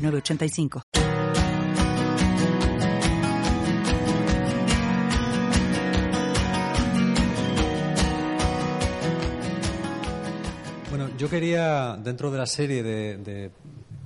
[0.00, 0.82] 985.
[10.88, 13.50] Bueno, yo quería, dentro de la serie de,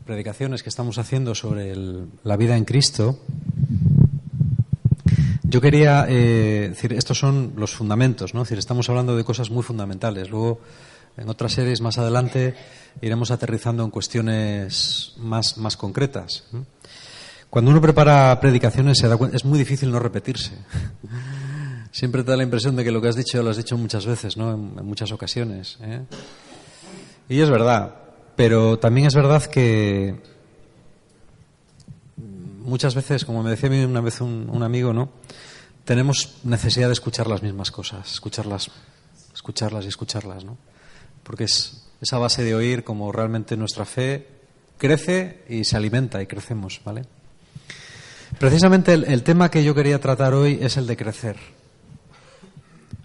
[0.04, 1.74] predicaciones que estamos haciendo sobre
[2.24, 3.20] la vida en Cristo,
[5.44, 8.40] yo quería eh, decir, estos son los fundamentos, ¿no?
[8.40, 10.28] decir, estamos hablando de cosas muy fundamentales.
[10.28, 10.60] Luego,
[11.16, 12.54] en otras series más adelante
[13.00, 16.44] iremos aterrizando en cuestiones más, más concretas.
[17.50, 20.52] Cuando uno prepara predicaciones se es muy difícil no repetirse.
[21.92, 24.04] Siempre te da la impresión de que lo que has dicho lo has dicho muchas
[24.04, 24.52] veces, ¿no?
[24.52, 25.78] en, muchas ocasiones.
[25.80, 26.02] ¿eh?
[27.28, 27.94] Y es verdad,
[28.34, 30.20] pero también es verdad que
[32.64, 35.10] muchas veces, como me decía una vez un, un amigo, ¿no?
[35.84, 38.70] tenemos necesidad de escuchar las mismas cosas, escucharlas,
[39.32, 40.56] escucharlas y escucharlas, ¿no?
[41.22, 44.28] porque es esa base de oír como realmente nuestra fe
[44.76, 47.02] crece y se alimenta y crecemos, ¿vale?
[48.38, 51.36] Precisamente el, tema que yo quería tratar hoy es el de crecer.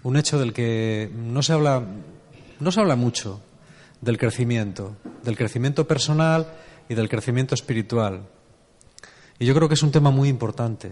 [0.03, 1.83] Un hecho del que no se habla,
[2.59, 3.41] no se habla mucho
[4.01, 6.47] del crecimiento, del crecimiento personal
[6.89, 8.27] y del crecimiento espiritual.
[9.37, 10.91] Y yo creo que es un tema muy importante,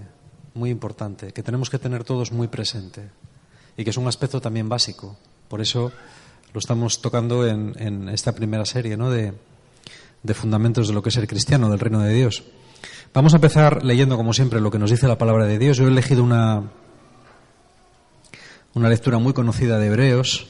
[0.53, 3.09] muy importante, que tenemos que tener todos muy presente
[3.75, 5.17] y que es un aspecto también básico.
[5.49, 5.91] Por eso
[6.53, 9.09] lo estamos tocando en, esta primera serie ¿no?
[9.09, 9.33] de,
[10.33, 12.43] fundamentos de lo que es el cristiano, del reino de Dios.
[13.13, 15.77] Vamos a empezar leyendo, como siempre, lo que nos dice la palabra de Dios.
[15.77, 16.63] Yo he elegido una,
[18.73, 20.47] una lectura muy conocida de Hebreos,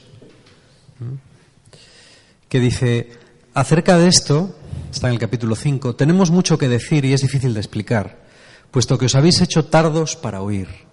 [2.48, 3.10] que dice,
[3.54, 4.56] acerca de esto,
[4.90, 8.18] está en el capítulo 5, tenemos mucho que decir y es difícil de explicar,
[8.70, 10.87] puesto que os habéis hecho tardos para oír.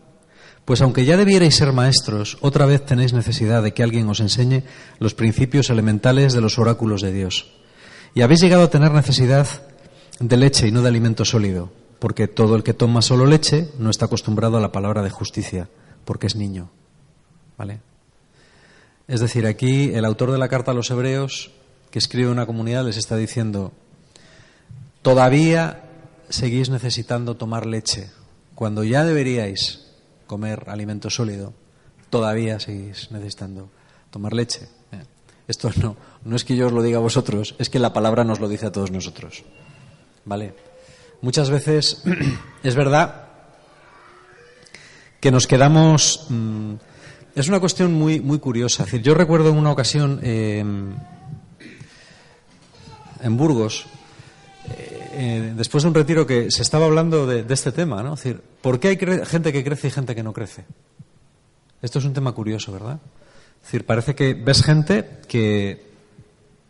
[0.65, 4.63] Pues aunque ya debierais ser maestros, otra vez tenéis necesidad de que alguien os enseñe
[4.97, 7.53] los principios elementales de los oráculos de Dios.
[8.15, 9.47] Y habéis llegado a tener necesidad
[10.19, 13.91] de leche y no de alimento sólido, porque todo el que toma solo leche no
[13.91, 15.69] está acostumbrado a la palabra de justicia,
[16.03, 16.71] porque es niño.
[17.57, 17.79] ¿Vale?
[19.07, 21.51] Es decir, aquí el autor de la carta a los hebreos,
[21.91, 23.71] que escribe una comunidad, les está diciendo,
[25.03, 25.83] todavía
[26.29, 28.09] seguís necesitando tomar leche,
[28.55, 29.84] cuando ya deberíais
[30.27, 31.53] comer alimento sólido,
[32.09, 33.69] todavía seguís necesitando
[34.09, 34.67] tomar leche.
[34.91, 35.03] ¿eh?
[35.47, 38.23] Esto no, no es que yo os lo diga a vosotros, es que la palabra
[38.23, 39.43] nos lo dice a todos nosotros.
[40.25, 40.55] ¿Vale?
[41.21, 42.03] Muchas veces
[42.63, 43.25] es verdad
[45.19, 46.27] que nos quedamos.
[46.29, 46.75] Mm,
[47.35, 48.85] es una cuestión muy, muy curiosa.
[48.85, 50.95] decir, yo recuerdo en una ocasión em,
[53.21, 53.87] en Burgos,
[55.17, 58.13] eh, después de un retiro que se estaba hablando de, este tema, ¿no?
[58.15, 60.65] Es decir, ¿por qué hay gente que crece y gente que no crece?
[61.81, 62.99] Esto es un tema curioso, ¿verdad?
[63.57, 65.85] Es decir, parece que ves gente que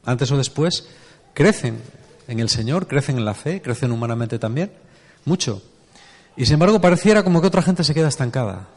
[0.06, 0.88] antes o después
[1.33, 1.79] crecen
[2.28, 4.72] en el Señor, crecen en la fe, crecen humanamente también,
[5.25, 5.62] mucho.
[6.38, 8.67] Y sin embargo pareciera como que otra gente se queda estancada.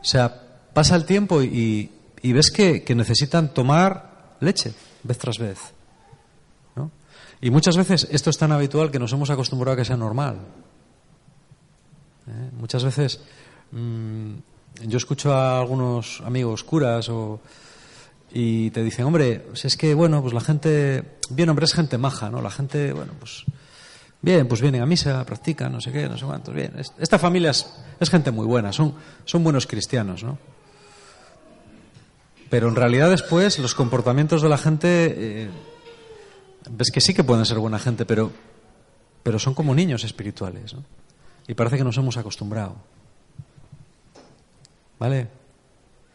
[0.00, 0.42] O sea,
[0.72, 1.90] pasa el tiempo y,
[2.22, 5.58] ves que necesitan tomar leche vez tras vez.
[7.42, 10.36] Y muchas veces esto es tan habitual que nos hemos acostumbrado a que sea normal.
[12.26, 12.50] ¿Eh?
[12.58, 13.20] Muchas veces
[13.72, 14.32] mm,
[14.86, 17.10] yo escucho a algunos amigos curas
[18.32, 21.96] y te dicen, hombre, si es que, bueno, pues la gente, bien, hombre, es gente
[21.98, 22.42] maja, ¿no?
[22.42, 23.44] La gente, bueno, pues,
[24.20, 26.74] bien, pues vienen a misa, practican, no sé qué, no sé cuántos, bien.
[26.98, 30.38] Esta familia es, gente muy buena, son, son buenos cristianos, ¿no?
[32.50, 35.14] Pero en realidad después los comportamientos de la gente...
[35.16, 35.50] Eh,
[36.68, 38.30] ves que sí que pueden ser buena gente, pero,
[39.22, 40.74] pero son como niños espirituales.
[40.74, 40.84] ¿no?
[41.46, 42.76] Y parece que nos hemos acostumbrado.
[44.98, 45.28] ¿Vale?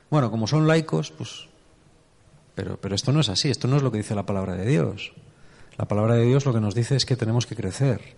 [0.10, 1.48] Bueno, como son laicos, pues...
[2.54, 4.66] Pero, pero esto no es así, esto no es lo que dice la palabra de
[4.66, 5.12] Dios.
[5.78, 8.16] La palabra de Dios lo que nos dice es que tenemos que crecer.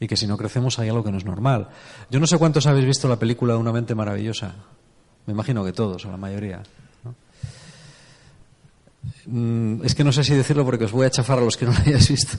[0.00, 1.68] Y que si no crecemos hay algo que no es normal.
[2.10, 4.56] Yo no sé cuántos habéis visto la película de Una mente maravillosa.
[5.26, 6.62] Me imagino que todos, o la mayoría.
[9.26, 11.66] Mm, es que no sé si decirlo porque os voy a chafar a los que
[11.66, 12.38] no la hayáis visto.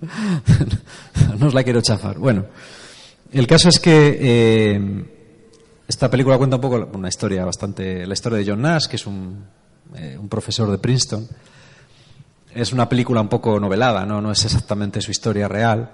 [1.38, 2.18] no os la quiero chafar.
[2.18, 2.46] Bueno,
[3.32, 5.04] el caso es que eh,
[5.86, 8.06] esta película cuenta un poco una historia bastante.
[8.06, 9.44] La historia de John Nash, que es un,
[9.96, 11.28] eh, un profesor de Princeton.
[12.54, 14.20] es una película un poco novelada, ¿no?
[14.20, 15.92] no es exactamente su historia real,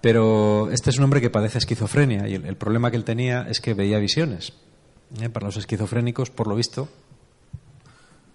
[0.00, 3.60] pero este es un hombre que padece esquizofrenia y el, problema que él tenía es
[3.60, 4.52] que veía visiones.
[5.20, 5.28] ¿eh?
[5.28, 6.88] Para los esquizofrénicos, por lo visto,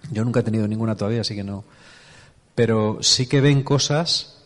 [0.10, 1.64] yo nunca he tenido ninguna todavía, así que no.
[2.56, 4.42] Pero sí que ven cosas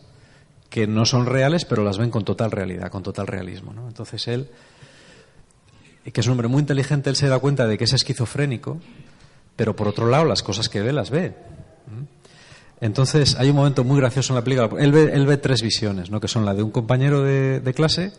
[0.68, 3.72] que no son reales, pero las ven con total realidad, con total realismo.
[3.72, 3.88] ¿no?
[3.88, 4.50] Entonces él,
[6.12, 8.78] que es un hombre muy inteligente, él se da cuenta de que es esquizofrénico,
[9.56, 11.34] pero por otro lado las cosas que ve las ve.
[12.80, 14.68] Entonces hay un momento muy gracioso en la película.
[14.78, 16.20] Él ve, él ve tres visiones, ¿no?
[16.20, 18.12] que son la de un compañero de, clase,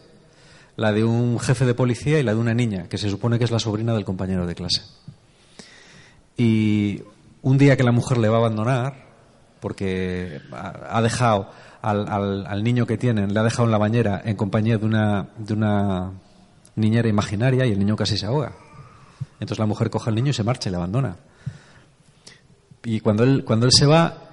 [0.75, 3.45] la de un jefe de policía y la de una niña, que se supone que
[3.45, 4.81] es la sobrina del compañero de clase.
[6.35, 7.03] Y
[7.47, 9.05] un día que la mujer le va a abandonar,
[9.61, 11.49] porque ha dejado
[11.81, 15.53] al, niño que tienen, le ha dejado en la bañera en compañía de una, de
[15.53, 16.11] una
[16.75, 18.51] niñera imaginaria y el niño casi se ahoga.
[19.39, 21.15] Entonces la mujer coge al niño y se marcha y le abandona.
[22.83, 24.29] Y cuando él, cuando él se va,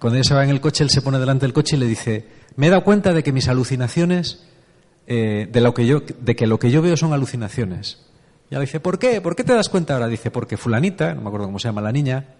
[0.00, 1.86] cuando ella se va en el coche, él se pone delante del coche y le
[1.86, 4.44] dice, me he dado cuenta de que mis alucinaciones,
[5.06, 8.06] eh, de, lo que yo, de que lo que yo veo son alucinaciones.
[8.50, 9.20] Y ella dice, ¿por qué?
[9.20, 10.08] ¿Por qué te das cuenta ahora?
[10.08, 12.35] Dice, porque fulanita, no me acuerdo cómo se llama la niña,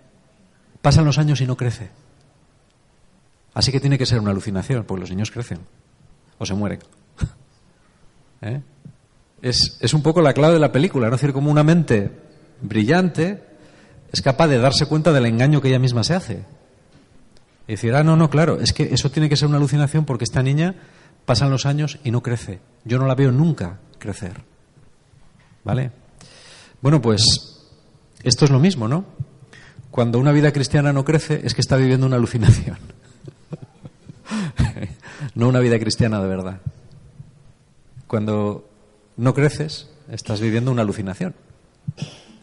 [0.87, 1.91] pasan los años y no crece.
[3.55, 5.59] Así que tiene que ser una alucinación, porque los niños crecen
[6.39, 6.79] o se mueren.
[8.41, 8.61] ¿Eh?
[9.43, 11.17] Es, es, un poco la clave de la película, ¿no?
[11.17, 12.13] Es decir, como una mente
[12.61, 13.43] brillante
[14.13, 16.45] es capaz de darse cuenta del engaño que ella misma se hace.
[17.67, 20.23] Y decir, ah, no, no, claro, es que eso tiene que ser una alucinación porque
[20.23, 20.77] esta niña
[21.25, 22.61] pasan los años y no crece.
[22.85, 24.41] Yo no la veo nunca crecer.
[25.65, 25.91] ¿Vale?
[26.81, 27.25] Bueno, pues
[28.23, 29.05] esto es lo mismo, ¿no?
[29.97, 32.77] Cuando una vida cristiana no crece es que está viviendo una alucinación.
[35.35, 36.61] no una vida cristiana de verdad.
[38.07, 38.69] Cuando
[39.17, 41.35] no creces, estás viviendo una alucinación.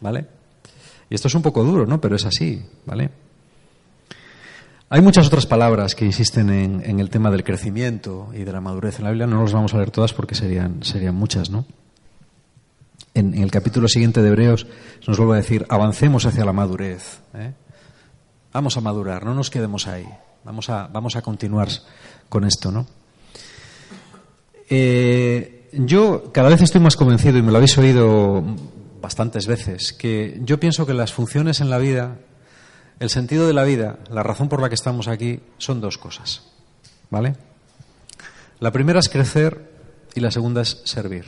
[0.00, 0.26] ¿Vale?
[1.08, 2.00] Y esto es un poco duro, ¿no?
[2.00, 3.10] Pero es así, ¿vale?
[4.88, 8.98] Hay muchas otras palabras que insisten en, el tema del crecimiento y de la madurez
[8.98, 9.28] en la Biblia.
[9.28, 11.64] No las vamos a leer todas porque serían, serían muchas, ¿no?
[13.14, 14.66] En, el capítulo siguiente de Hebreos
[15.06, 17.20] nos vuelve a decir, avancemos hacia la madurez.
[17.34, 17.52] ¿eh?
[18.52, 20.06] Vamos a madurar, no nos quedemos ahí.
[20.44, 21.68] Vamos a, vamos a continuar
[22.28, 22.86] con esto, ¿no?
[24.68, 28.42] Eh, yo cada vez estoy más convencido, y me lo habéis oído
[29.00, 32.18] bastantes veces, que yo pienso que las funciones en la vida
[33.00, 36.42] el sentido de la vida, la razón por la que estamos aquí, son dos cosas.
[37.10, 37.36] ¿Vale?
[38.60, 39.70] La primera es crecer
[40.14, 41.24] y la segunda es servir.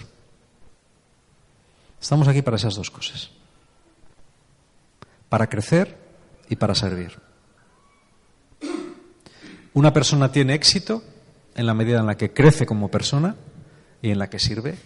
[2.07, 3.31] Estamos aquí para esas dos cosas.
[5.29, 5.99] Para crecer
[6.49, 7.19] y para servir.
[9.75, 11.03] Una persona tiene éxito
[11.57, 13.35] en la medida en la que crece como persona
[14.03, 14.77] y en la que sirve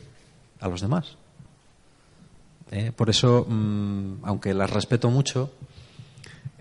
[0.61, 1.19] a los demás.
[2.71, 5.53] Eh, por eso, mm, aunque las respeto mucho,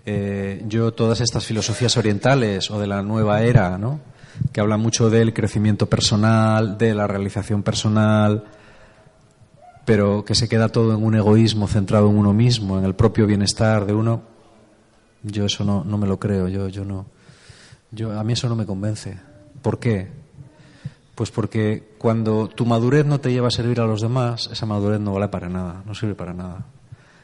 [0.04, 3.98] eh, yo todas estas filosofías orientales o de la nueva era, ¿no?
[4.52, 8.44] que hablan mucho del crecimiento personal, de la realización personal,
[9.90, 13.26] pero que se queda todo en un egoísmo centrado en uno mismo, en el propio
[13.26, 14.22] bienestar de uno,
[15.24, 17.06] yo eso no, me lo creo, yo, yo no.
[17.90, 19.18] Yo, a mí eso no me convence.
[19.60, 20.06] ¿Por qué?
[21.16, 25.00] Pues porque cuando tu madurez no te lleva a servir a los demás, esa madurez
[25.00, 26.66] no vale para nada, no sirve para nada.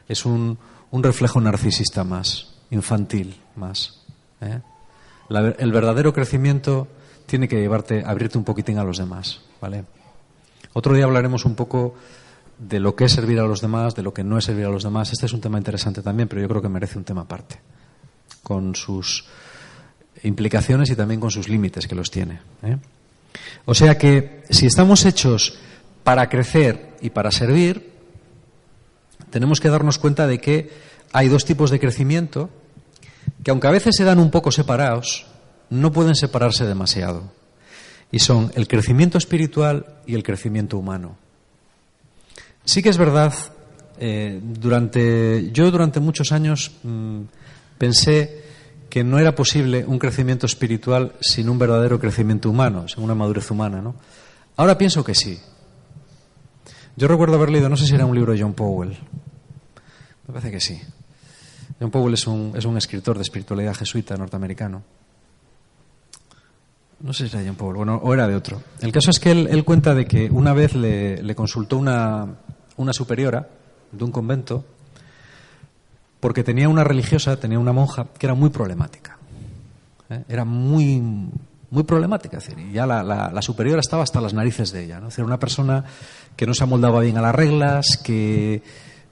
[0.08, 0.58] Es un,
[0.90, 4.02] un reflejo narcisista más infantil más.
[4.40, 4.58] ¿eh?
[5.30, 6.88] el verdadero crecimiento
[7.26, 9.84] tiene que llevarte, abrirte un poquitín a los demás, ¿vale?
[10.72, 11.94] Otro día hablaremos un poco
[12.58, 14.70] de lo que es servir a los demás, de lo que no es servir a
[14.70, 15.12] los demás.
[15.12, 17.58] Este es un tema interesante también, pero yo creo que merece un tema aparte,
[18.42, 19.24] con sus
[20.22, 22.40] implicaciones y también con sus límites que los tiene.
[22.62, 22.76] ¿eh?
[23.66, 25.58] O sea que si estamos hechos
[26.04, 27.92] para crecer y para servir,
[29.30, 30.70] tenemos que darnos cuenta de que
[31.12, 32.50] hay dos tipos de crecimiento
[33.42, 35.26] que aunque a veces se dan un poco separados,
[35.70, 37.32] no pueden separarse demasiado.
[38.10, 41.16] Y son el crecimiento espiritual y el crecimiento humano.
[42.66, 43.32] Sí que es verdad,
[43.98, 47.20] eh, durante, yo durante muchos años mm,
[47.78, 48.44] pensé
[48.90, 53.50] que no era posible un crecimiento espiritual sin un verdadero crecimiento humano, sin una madurez
[53.50, 53.94] humana.
[54.56, 55.38] Ahora pienso que sí.
[56.96, 60.50] Yo recuerdo haber leído, no sé si era un libro de John Powell, me parece
[60.50, 60.80] que sí,
[61.80, 64.82] John Powell es un, es un escritor de espiritualidad jesuita norteamericano.
[67.00, 68.62] No sé si era John Powell, bueno, o era de otro.
[68.80, 72.26] El caso es que él, cuenta de que una vez le, consultó una,
[72.76, 73.48] una superiora
[73.92, 74.64] de un convento
[76.20, 79.16] porque tenía una religiosa, tenía una monja que era muy problemática.
[80.10, 80.24] ¿eh?
[80.28, 81.00] Era muy,
[81.70, 82.38] muy problemática.
[82.38, 85.00] Es y ya la, superiora estaba hasta las narices de ella.
[85.00, 85.08] ¿no?
[85.08, 85.84] Es una persona
[86.34, 88.62] que no se amoldaba bien a las reglas, que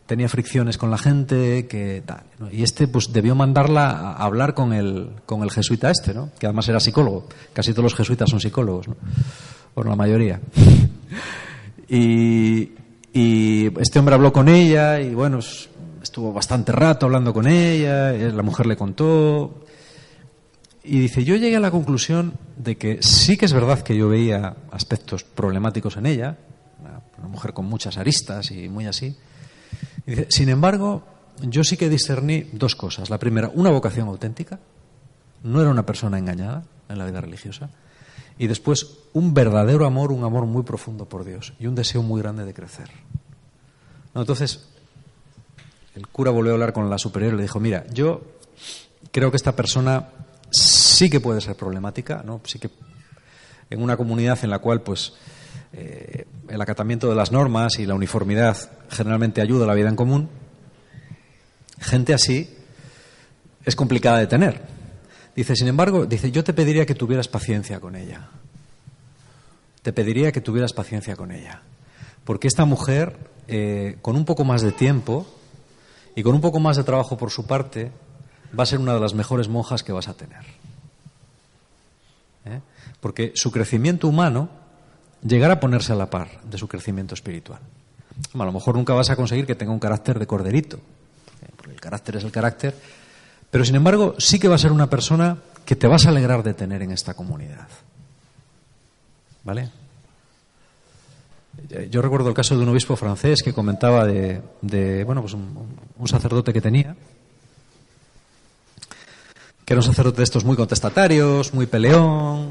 [0.06, 2.24] tenía fricciones con la gente, que tal.
[2.52, 6.68] Y este pues debió mandarla a hablar con el, con el jesuita este, que además
[6.68, 7.28] era psicólogo.
[7.52, 8.96] Casi todos los jesuitas son psicólogos, ¿no?
[9.74, 10.40] bueno, la mayoría.
[11.88, 12.70] y,
[13.14, 15.38] y este hombre habló con ella y bueno,
[16.02, 19.64] estuvo bastante rato hablando con ella, la mujer le contó.
[20.82, 24.08] Y dice, yo llegué a la conclusión de que sí que es verdad que yo
[24.10, 26.36] veía aspectos problemáticos en ella,
[27.18, 29.16] una mujer con muchas aristas y muy así,
[30.28, 31.04] sin embargo,
[31.40, 33.10] yo sí que discerní dos cosas.
[33.10, 34.58] La primera, una vocación auténtica.
[35.42, 37.70] No era una persona engañada en la vida religiosa.
[38.38, 42.20] Y después, un verdadero amor, un amor muy profundo por Dios y un deseo muy
[42.20, 42.90] grande de crecer.
[44.14, 44.68] entonces,
[45.94, 48.22] el cura volvió a hablar con la superior y le dijo, mira, yo
[49.12, 50.08] creo que esta persona
[50.50, 52.40] sí que puede ser problemática, ¿no?
[52.44, 52.70] Sí que
[53.70, 55.12] en una comunidad en la cual, pues,
[55.72, 58.56] eh, el acatamiento de las normas y la uniformidad
[58.90, 60.28] generalmente ayuda a la vida en común,
[61.80, 62.56] gente así
[63.64, 64.73] es complicada de tener.
[65.36, 68.28] Dice, sin embargo, dice, yo te pediría que tuvieras paciencia con ella.
[69.82, 71.62] Te pediría que tuvieras paciencia con ella.
[72.24, 73.16] Porque esta mujer,
[73.48, 75.26] eh, con un poco más de tiempo
[76.14, 77.90] y con un poco más de trabajo por su parte,
[78.58, 80.44] va a ser una de las mejores monjas que vas a tener.
[82.46, 82.60] ¿Eh?
[83.00, 84.48] Porque su crecimiento humano
[85.22, 87.60] llegar a ponerse a la par de su crecimiento espiritual.
[88.32, 90.78] A lo mejor nunca vas a conseguir que tenga un carácter de corderito,
[91.56, 92.74] porque el carácter es el carácter,
[93.54, 96.42] pero sin embargo sí que va a ser una persona que te vas a alegrar
[96.42, 97.68] de tener en esta comunidad.
[99.44, 99.70] ¿Vale?
[101.88, 106.52] Yo recuerdo el caso de un obispo francés que comentaba de, bueno, pues un, sacerdote
[106.52, 106.96] que tenía,
[109.64, 112.50] que era un sacerdote de estos muy contestatarios, muy peleón,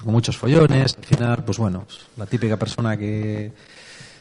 [0.00, 0.96] con muchos follones.
[0.96, 3.50] Al final, pues bueno, la típica persona que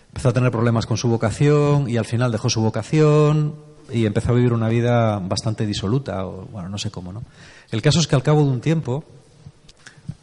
[0.08, 4.32] empezó a tener problemas con su vocación y al final dejó su vocación y empezó
[4.32, 7.24] a vivir una vida bastante disoluta, o bueno, no sé cómo, ¿no?
[7.72, 9.04] El caso es que al cabo de un tiempo,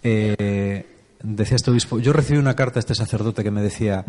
[0.02, 0.86] eh,
[1.22, 4.04] decía este obispo, yo recibí una carta de este sacerdote que me decía,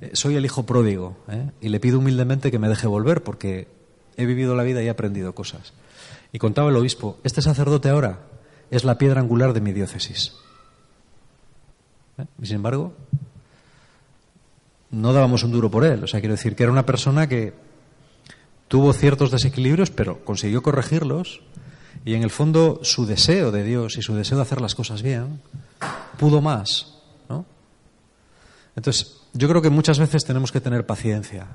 [0.00, 1.50] eh, soy el hijo pródigo ¿eh?
[1.60, 3.68] y le pido humildemente que me deje volver porque
[4.16, 5.72] he vivido la vida y he aprendido cosas.
[6.32, 8.20] Y contaba el obispo, este sacerdote ahora
[8.70, 10.34] es la piedra angular de mi diócesis.
[12.40, 12.94] Y sin embargo,
[14.90, 16.04] no dábamos un duro por él.
[16.04, 17.52] O sea, quiero decir que era una persona que
[18.72, 21.42] tuvo ciertos desequilibrios, pero consiguió corregirlos.
[22.06, 25.02] Y en el fondo, su deseo de Dios y su deseo de hacer las cosas
[25.02, 25.42] bien
[26.16, 26.94] pudo más.
[27.28, 27.44] ¿no?
[28.74, 31.48] Entonces, yo creo que muchas veces tenemos que tener paciencia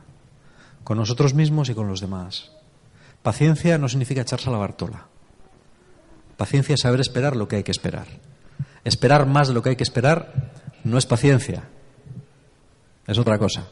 [0.83, 2.51] con nosotros mismos y con los demás.
[3.23, 5.07] Paciencia no significa echarse a la bartola.
[6.37, 8.05] Paciencia es saber esperar lo que hay que esperar.
[8.83, 10.51] Esperar más de lo que hay que esperar
[10.83, 11.63] no es paciencia,
[13.07, 13.67] es otra cosa,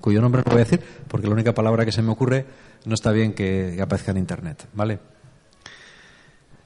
[0.00, 2.46] cuyo nombre no voy a decir porque la única palabra que se me ocurre
[2.84, 4.98] no está bien que aparezca en Internet, ¿vale?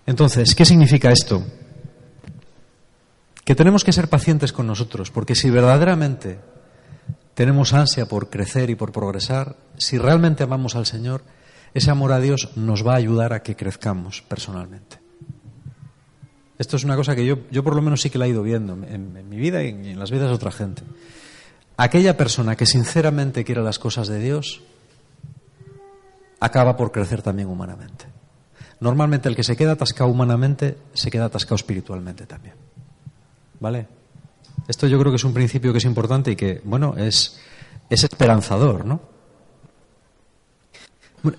[0.07, 1.45] Entonces, ¿qué significa esto?
[3.45, 6.39] Que tenemos que ser pacientes con nosotros, porque si verdaderamente
[7.35, 11.23] tenemos ansia por crecer y por progresar, si realmente amamos al Señor,
[11.75, 14.99] ese amor a Dios nos va a ayudar a que crezcamos personalmente.
[16.59, 18.43] Esto es una cosa que yo, yo por lo menos sí que la he ido
[18.43, 20.83] viendo en, mi vida y en, las vidas de otra gente.
[21.77, 24.63] Aquella persona que sinceramente quiere las cosas de Dios
[26.41, 28.07] acaba por crecer también humanamente.
[28.81, 32.55] Normalmente el que se queda atascado humanamente se queda atascado espiritualmente también.
[33.61, 33.87] ¿Vale?
[34.69, 37.39] Esto yo creo que es un principio que es importante y que, bueno, es,
[37.91, 39.01] es esperanzador, ¿no?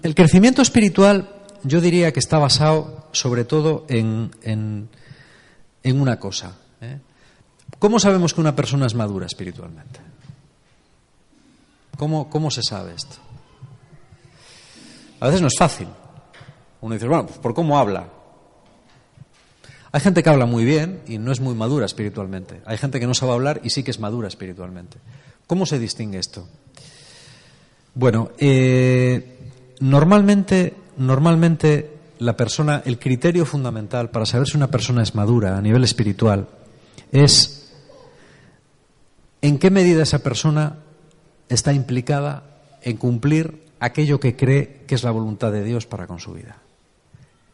[0.02, 6.58] El crecimiento espiritual yo diría que está basado sobre todo en, en una cosa.
[6.82, 7.00] ¿eh?
[7.78, 10.00] ¿Cómo sabemos que una persona es madura espiritualmente?
[11.98, 13.16] ¿Cómo, ¿Cómo se sabe esto?
[15.20, 15.88] A veces no es fácil.
[16.82, 18.10] Uno dice, bueno, pues por cómo habla.
[19.92, 22.62] Hay gente que habla muy bien y no es muy madura espiritualmente.
[22.66, 24.98] Hay gente que no sabe hablar y sí que es madura espiritualmente.
[25.48, 26.48] ¿Cómo se distingue esto?
[27.94, 29.40] Bueno, eh,
[29.80, 35.62] normalmente, normalmente la persona, el criterio fundamental para saber si una persona es madura a
[35.62, 36.48] nivel espiritual
[37.12, 37.72] es
[39.42, 40.80] en qué medida esa persona
[41.50, 42.44] está implicada
[42.82, 46.58] en cumplir aquello que cree que es la voluntad de Dios para con su vida.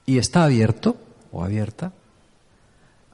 [0.06, 0.98] Y está abierto
[1.32, 1.94] o abierta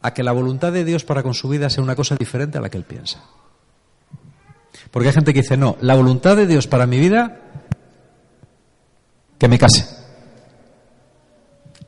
[0.02, 2.62] a que la voluntad de Dios para con su vida sea una cosa diferente a
[2.62, 3.24] la que él piensa.
[4.92, 7.42] Porque hay gente que dice, no, la voluntad de Dios para mi vida,
[9.38, 9.97] que me case.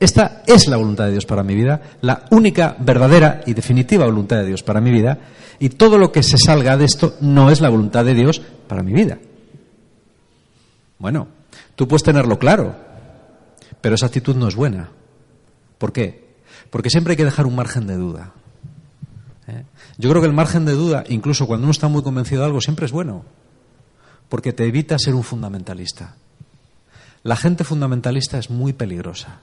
[0.00, 4.38] Esta es la voluntad de Dios para mi vida, la única, verdadera y definitiva voluntad
[4.38, 5.18] de Dios para mi vida,
[5.58, 8.82] y todo lo que se salga de esto no es la voluntad de Dios para
[8.82, 9.18] mi vida.
[10.98, 11.28] Bueno,
[11.76, 12.74] tú puedes tenerlo claro,
[13.82, 14.88] pero esa actitud no es buena.
[15.76, 16.30] ¿Por qué?
[16.70, 18.32] Porque siempre hay que dejar un margen de duda.
[19.48, 19.64] ¿eh?
[19.98, 22.62] Yo creo que el margen de duda, incluso cuando uno está muy convencido de algo,
[22.62, 23.26] siempre es bueno,
[24.30, 26.16] porque te evita ser un fundamentalista.
[27.22, 29.40] La gente fundamentalista es muy peligrosa.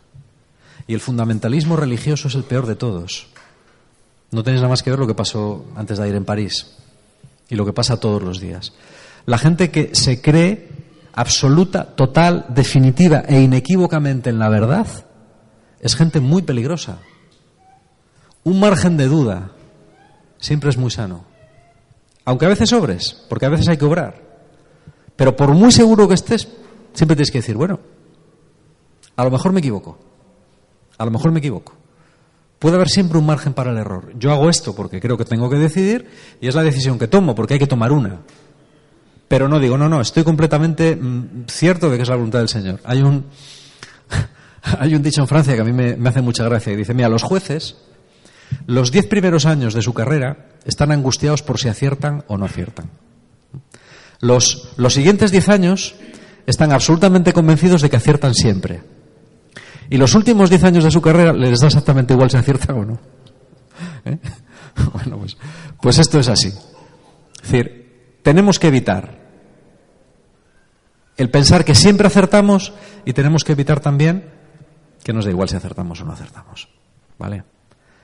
[0.87, 3.27] Y el fundamentalismo religioso es el peor de todos.
[4.31, 6.77] No tenéis nada más que ver lo que pasó antes de ir en París
[7.49, 8.73] y lo que pasa todos los días.
[9.25, 10.69] La gente que se cree
[11.13, 14.87] absoluta, total, definitiva e inequívocamente en la verdad
[15.79, 16.99] es gente muy peligrosa.
[18.43, 19.51] Un margen de duda
[20.37, 21.25] siempre es muy sano.
[22.23, 24.21] Aunque a veces sobres, porque a veces hay que obrar.
[25.15, 26.47] Pero por muy seguro que estés,
[26.93, 27.79] siempre tienes que decir, bueno,
[29.15, 30.06] a lo mejor me equivoco.
[30.97, 31.75] A lo mejor me equivoco.
[32.59, 34.13] Puede haber siempre un margen para el error.
[34.17, 36.09] Yo hago esto porque creo que tengo que decidir
[36.41, 38.21] y es la decisión que tomo, porque hay que tomar una.
[39.27, 42.49] Pero no digo, no, no, estoy completamente mm, cierto de que es la voluntad del
[42.49, 42.79] Señor.
[42.83, 43.25] Hay un,
[44.63, 47.09] hay un dicho en Francia que a mí me, hace mucha gracia y dice, mira,
[47.09, 47.77] los jueces,
[48.65, 52.89] los diez primeros años de su carrera están angustiados por si aciertan o no aciertan.
[54.19, 55.95] Los, los siguientes diez años
[56.47, 58.81] están absolutamente convencidos de que aciertan siempre.
[59.89, 62.85] Y los últimos diez años de su carrera les da exactamente igual si aciertan o
[62.85, 62.99] no.
[64.05, 64.17] ¿Eh?
[64.93, 65.35] Bueno, pues,
[65.81, 66.49] pues esto es así.
[66.49, 69.17] Es decir, tenemos que evitar
[71.17, 74.29] el pensar que siempre acertamos y tenemos que evitar también
[75.03, 76.69] que nos da igual si acertamos o no acertamos.
[77.17, 77.43] ¿Vale?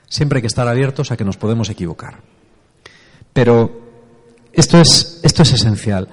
[0.07, 2.21] Siempre hay que estar abiertos a que nos podemos equivocar.
[3.33, 3.81] Pero
[4.51, 6.07] esto es, esto es esencial.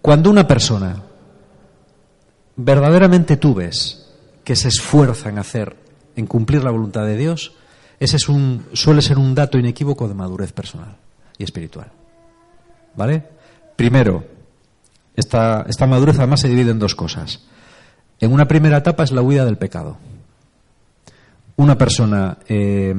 [0.00, 1.02] Cuando una persona
[2.56, 3.99] verdaderamente tú ves
[4.44, 5.76] que se esfuerza en hacer,
[6.16, 7.52] en cumplir la voluntad de Dios,
[7.98, 10.96] ese es un, suele ser un dato inequívoco de madurez personal
[11.36, 11.92] y espiritual.
[12.96, 13.24] ¿Vale?
[13.76, 14.24] Primero,
[15.14, 17.44] esta, esta madurez además se divide en dos cosas.
[18.18, 19.98] En una primera etapa es la huida del pecado.
[21.56, 22.94] Una persona eh,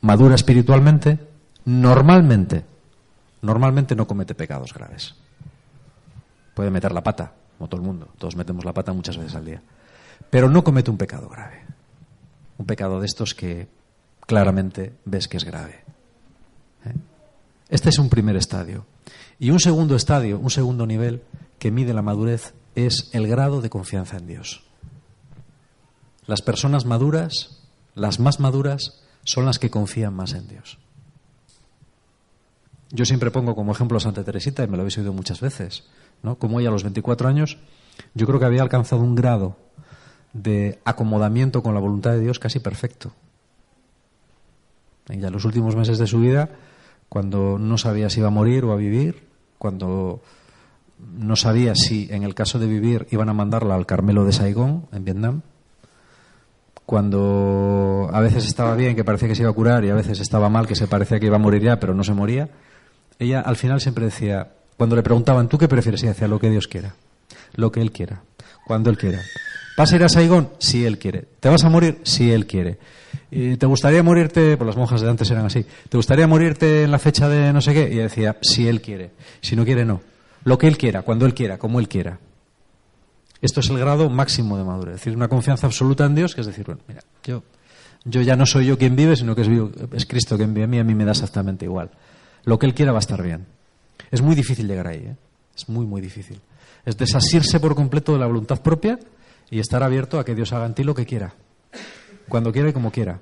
[0.00, 1.18] madura espiritualmente,
[1.66, 2.64] normalmente,
[3.42, 5.14] normalmente no comete pecados graves.
[6.54, 8.08] Puede meter la pata, como todo el mundo.
[8.18, 9.62] Todos metemos la pata muchas veces al día.
[10.30, 11.64] Pero no comete un pecado grave.
[12.58, 13.68] Un pecado de estos que
[14.26, 15.80] claramente ves que es grave.
[16.84, 16.94] ¿eh?
[17.68, 18.86] Este es un primer estadio.
[19.38, 21.22] Y un segundo estadio, un segundo nivel
[21.58, 24.62] que mide la madurez es el grado de confianza en Dios.
[26.26, 27.60] Las personas maduras,
[27.94, 30.78] las más maduras, son las que confían más en Dios.
[32.92, 35.84] Yo siempre pongo como ejemplo a Santa Teresita, y me lo habéis oído muchas veces.
[36.22, 36.36] ¿no?
[36.36, 37.58] Como ella a los 24 años,
[38.14, 39.56] yo creo que había alcanzado un grado
[40.32, 43.12] de acomodamiento con la voluntad de Dios casi perfecto.
[45.08, 46.50] En los últimos meses de su vida,
[47.08, 49.24] cuando no sabía si iba a morir o a vivir,
[49.58, 50.22] cuando
[51.18, 54.86] no sabía si en el caso de vivir iban a mandarla al Carmelo de Saigón,
[54.92, 55.42] en Vietnam,
[56.86, 60.20] cuando a veces estaba bien, que parecía que se iba a curar, y a veces
[60.20, 62.48] estaba mal, que se parecía que iba a morir ya, pero no se moría,
[63.18, 66.02] ella al final siempre decía, cuando le preguntaban, ¿tú qué prefieres?
[66.02, 66.94] Y decía, lo que Dios quiera.
[67.54, 68.22] Lo que Él quiera.
[68.70, 69.20] Cuando Él quiera.
[69.76, 70.50] ¿Vas a ir a Saigón?
[70.60, 71.24] Si Él quiere.
[71.40, 71.98] ¿Te vas a morir?
[72.04, 72.78] Si Él quiere.
[73.32, 74.56] ¿Y ¿Te gustaría morirte?
[74.56, 75.66] Pues las monjas de antes eran así.
[75.88, 77.92] ¿Te gustaría morirte en la fecha de no sé qué?
[77.92, 79.10] Y decía, si Él quiere.
[79.40, 80.02] Si no quiere, no.
[80.44, 82.20] Lo que Él quiera, cuando Él quiera, como Él quiera.
[83.42, 84.94] Esto es el grado máximo de madurez.
[84.94, 87.42] Es decir, una confianza absoluta en Dios, que es decir, bueno, mira, yo,
[88.04, 89.48] yo ya no soy yo quien vive, sino que es,
[89.94, 91.90] es Cristo quien vive a mí, a mí me da exactamente igual.
[92.44, 93.46] Lo que Él quiera va a estar bien.
[94.12, 95.16] Es muy difícil llegar ahí, ¿eh?
[95.56, 96.40] es muy, muy difícil.
[96.84, 98.98] Es desasirse por completo de la voluntad propia
[99.50, 101.34] y estar abierto a que Dios haga en ti lo que quiera,
[102.28, 103.18] cuando quiera y como quiera.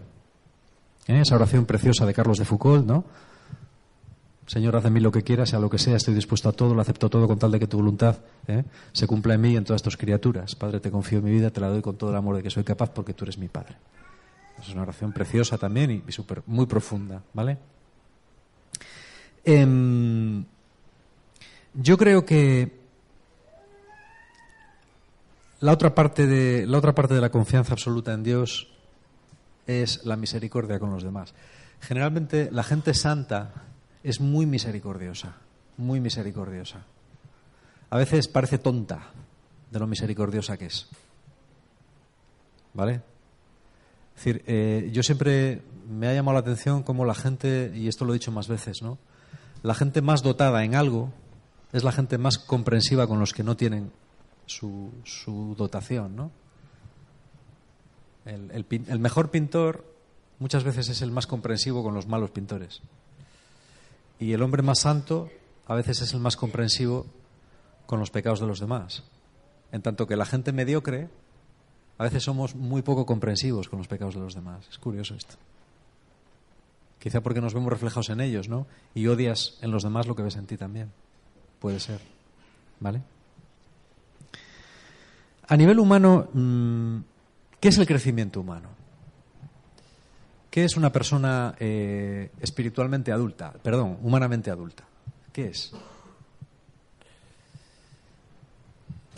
[1.06, 1.20] ¿Eh?
[1.20, 3.04] Esa oración preciosa de Carlos de Foucault, ¿no?
[4.46, 6.74] Señor, haz de mí lo que quieras, sea lo que sea, estoy dispuesto a todo,
[6.74, 8.16] lo acepto todo con tal de que tu voluntad
[8.46, 8.64] ¿eh?
[8.92, 10.54] se cumpla en mí y en todas tus criaturas.
[10.54, 12.48] Padre, te confío en mi vida, te la doy con todo el amor de que
[12.48, 13.76] soy capaz porque tú eres mi Padre.
[14.58, 17.58] Es una oración preciosa también y, super, muy profunda, ¿vale?
[19.44, 20.44] Eh,
[21.74, 22.77] yo creo que
[25.60, 26.66] la otra parte de
[27.20, 28.68] la confianza absoluta en Dios
[29.66, 31.34] es la misericordia con los demás.
[31.80, 33.52] Generalmente la gente santa
[34.02, 35.36] es muy misericordiosa,
[35.76, 36.84] muy misericordiosa.
[37.90, 39.10] A veces parece tonta
[39.70, 40.88] de lo misericordiosa que es.
[42.74, 43.00] ¿Vale?
[44.16, 48.04] Es decir, eh, yo siempre me ha llamado la atención cómo la gente, y esto
[48.04, 48.98] lo he dicho más veces, ¿no?
[49.62, 51.12] La gente más dotada en algo
[51.72, 53.90] es la gente más comprensiva con los que no tienen
[54.48, 56.30] su, su dotación, ¿no?
[58.24, 59.84] El, el, el, mejor pintor
[60.38, 62.82] muchas veces es el más comprensivo con los malos pintores.
[64.18, 65.30] Y el hombre más santo
[65.66, 67.06] a veces es el más comprensivo
[67.86, 69.04] con los pecados de los demás.
[69.72, 71.08] En tanto que la gente mediocre,
[71.96, 74.66] a veces somos muy poco comprensivos con los pecados de los demás.
[74.70, 75.36] Es curioso esto.
[76.98, 78.66] Quizá porque nos vemos reflejados en ellos, ¿no?
[78.94, 80.90] Y odias en los demás lo que ves en ti también.
[81.60, 82.00] Puede ser.
[82.80, 83.02] ¿Vale?
[85.48, 86.98] A nivel humano, mm,
[87.58, 88.68] ¿qué es el crecimiento humano?
[90.50, 93.52] ¿Qué es una persona eh, espiritualmente adulta?
[93.62, 94.84] Perdón, humanamente adulta.
[95.32, 95.72] ¿Qué es?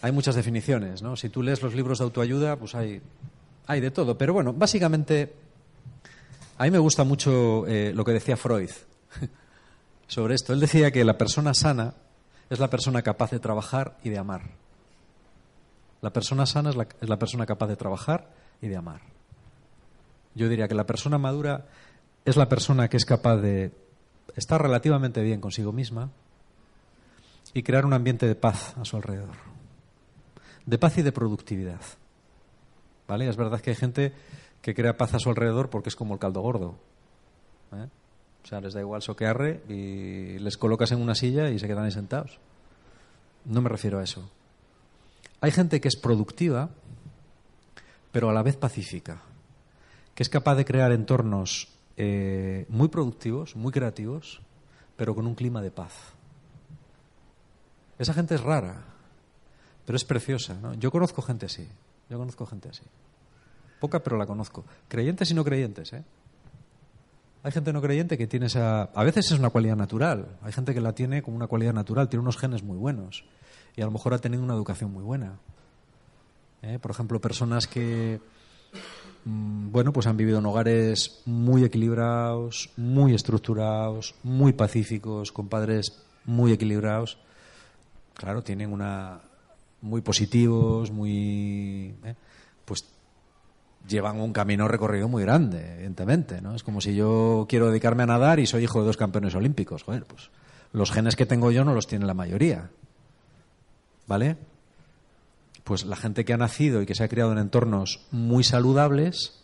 [0.03, 1.16] Hay muchas definiciones, ¿no?
[1.16, 3.03] Si tú lees los libros de autoayuda, pues hay,
[3.66, 4.16] hay de todo.
[4.16, 5.35] Pero bueno, básicamente,
[6.59, 8.71] a mí me gusta mucho eh, lo que decía Freud
[10.07, 10.53] sobre esto.
[10.53, 11.95] Él decía que la persona sana
[12.49, 14.43] es la persona capaz de trabajar y de amar.
[16.03, 18.31] La persona sana es la, persona capaz de trabajar
[18.63, 19.03] y de amar.
[20.35, 21.67] Yo diría que la persona madura
[22.25, 23.73] es la persona que es capaz de
[24.37, 26.11] estar relativamente bien consigo misma
[27.53, 29.51] y crear un ambiente de paz a su alrededor
[30.67, 31.81] de paz y de productividad.
[33.09, 33.29] ¿Vale?
[33.29, 34.13] Es verdad que hay gente
[34.63, 36.77] que crea paz a su alrededor porque es como el caldo gordo.
[37.73, 37.89] ¿eh?
[38.45, 41.85] O sea, les da igual soquearre y les colocas en una silla y se quedan
[41.85, 42.39] ahí sentados.
[43.45, 44.31] No me refiero a eso.
[45.40, 46.68] Hay gente que es productiva,
[48.12, 49.22] pero a la vez pacífica,
[50.14, 54.42] que es capaz de crear entornos eh, muy productivos, muy creativos,
[54.96, 55.94] pero con un clima de paz.
[57.98, 58.85] Esa gente es rara,
[59.87, 60.57] pero es preciosa.
[60.79, 61.66] Yo conozco gente así,
[62.11, 62.85] yo conozco gente así.
[63.81, 64.64] Poca, pero la conozco.
[64.88, 66.05] Creyentes y no creyentes, ¿eh?
[67.42, 68.83] Hay gente no creyente que tiene esa...
[68.83, 70.38] A veces es una cualidad natural.
[70.42, 73.24] Hay gente que la tiene como una cualidad natural, tiene unos genes muy buenos
[73.81, 75.38] y a lo mejor ha tenido una educación muy buena.
[76.61, 76.79] ¿eh?
[76.79, 78.21] Por ejemplo, personas que,
[79.25, 86.05] mm, bueno, pues han vivido en hogares muy equilibrados, muy estructurados, muy pacíficos, con padres
[86.27, 87.16] muy equilibrados.
[88.12, 89.23] Claro, tienen una,
[89.81, 91.95] muy positivos, muy.
[92.05, 92.14] ¿eh?
[92.66, 92.85] pues
[93.88, 96.43] llevan un camino recorrido muy grande, evidentemente.
[96.43, 96.55] ¿no?
[96.55, 99.85] Es como si yo quiero dedicarme a nadar y soy hijo de dos campeones olímpicos.
[99.85, 100.31] Joder, pues
[100.75, 102.69] los genes que tengo yo no los tiene la mayoría.
[104.11, 104.37] ¿Vale?
[105.62, 109.40] Pues la gente que ha nacido y que se ha criado en entornos muy saludables,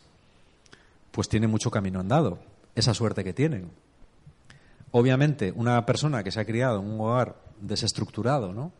[1.12, 2.40] pues tiene mucho camino andado.
[2.74, 3.70] Esa suerte que tienen.
[4.90, 8.72] Obviamente, una persona que se ha criado en un hogar desestructurado, ¿no?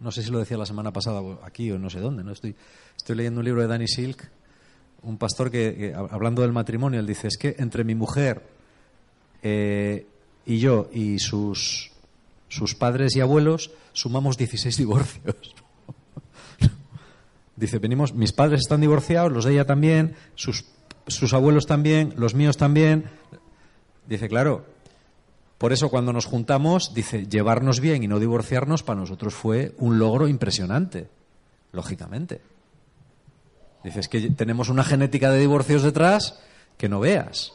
[0.00, 2.32] no sé si lo decía la semana pasada aquí o no sé dónde, ¿no?
[2.32, 2.56] Estoy,
[2.96, 4.26] estoy leyendo un libro de Danny Silk,
[5.02, 8.42] un pastor que, hablando del matrimonio, él dice, es que entre mi mujer
[9.42, 10.06] eh,
[10.46, 11.89] y yo y sus,
[12.50, 15.54] sus padres y abuelos sumamos 16 divorcios.
[17.56, 20.66] dice, venimos, mis padres están divorciados, los de ella también, sus,
[21.06, 23.04] sus abuelos también, los míos también.
[24.06, 24.66] Dice, claro,
[25.56, 29.98] por eso cuando nos juntamos, dice, llevarnos bien y no divorciarnos para nosotros fue un
[29.98, 31.08] logro impresionante,
[31.72, 32.40] lógicamente.
[33.84, 36.40] Dices que tenemos una genética de divorcios detrás
[36.76, 37.52] que no veas.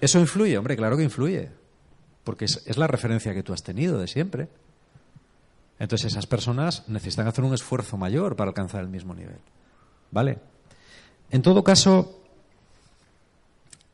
[0.00, 0.58] ¿Eso influye?
[0.58, 1.50] Hombre, claro que influye,
[2.24, 4.48] porque es, la referencia que tú has tenido de siempre.
[5.78, 9.38] Entonces esas personas necesitan hacer un esfuerzo mayor para alcanzar el mismo nivel.
[10.10, 10.38] ¿Vale?
[11.30, 12.20] En todo caso,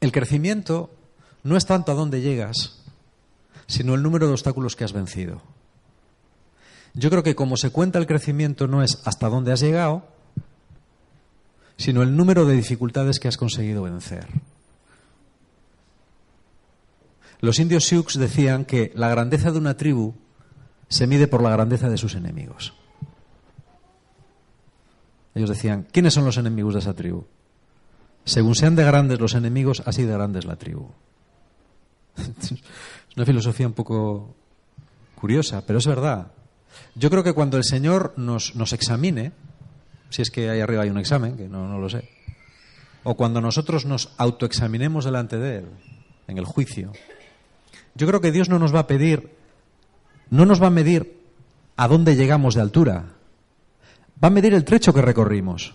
[0.00, 0.90] el crecimiento
[1.44, 2.82] no es tanto a dónde llegas,
[3.66, 5.40] sino el número de obstáculos que has vencido.
[6.94, 10.04] Yo creo que como se cuenta el crecimiento no es hasta dónde has llegado,
[11.76, 14.26] sino el número de dificultades que has conseguido vencer.
[17.40, 20.14] Los indios Sioux decían que la grandeza de una tribu
[20.88, 22.74] se mide por la grandeza de sus enemigos.
[25.34, 27.26] Ellos decían, ¿quiénes son los enemigos de esa tribu?
[28.24, 30.90] Según sean de grandes los enemigos, así de grande es la tribu.
[33.10, 34.36] Es una filosofía un poco
[35.16, 36.30] curiosa, pero es verdad.
[36.94, 39.32] Yo creo que cuando el Señor nos, nos examine,
[40.10, 42.08] si es que ahí arriba hay un examen, que no, no lo sé,
[43.02, 45.66] o cuando nosotros nos autoexaminemos delante de Él,
[46.28, 46.92] en el juicio,
[47.98, 49.34] yo creo que Dios no nos va a pedir,
[50.30, 51.20] no nos va a medir
[51.76, 53.06] a dónde llegamos de altura,
[54.22, 55.74] va a medir el trecho que recorrimos,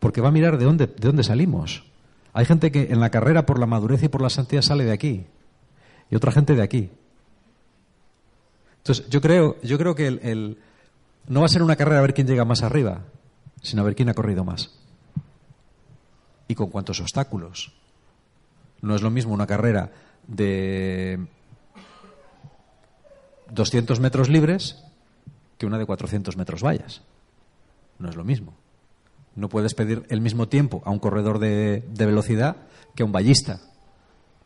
[0.00, 1.84] porque va a mirar de dónde, de dónde salimos.
[2.32, 4.92] Hay gente que en la carrera por la madurez y por la santidad sale de
[4.92, 5.26] aquí
[6.10, 6.90] y otra gente de aquí.
[8.78, 10.58] Entonces, yo creo, yo creo que el,
[11.28, 13.02] no va a ser una carrera a ver quién llega más arriba,
[13.62, 14.76] sino a ver quién ha corrido más.
[16.48, 17.72] Y con cuántos obstáculos.
[18.82, 19.92] No es lo mismo una carrera
[20.26, 21.26] de
[23.50, 24.82] 200 metros libres
[25.58, 27.02] que una de 400 metros vallas.
[27.98, 28.54] No es lo mismo.
[29.36, 32.56] No puedes pedir el mismo tiempo a un corredor de, de velocidad
[32.94, 33.60] que a un vallista,